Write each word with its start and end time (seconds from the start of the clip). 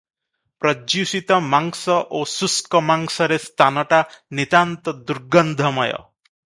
ପର୍ଯ୍ୟୁଷିତ 0.63 1.37
ମାଂସ 1.49 1.97
ଓ 2.21 2.23
ଶୁଷ୍କ 2.33 2.83
ମାଂସରେ 2.89 3.39
ସ୍ଥାନଟା 3.47 4.03
ନିତାନ୍ତ 4.41 4.99
ଦୁର୍ଗନ୍ଧମୟ। 5.13 5.83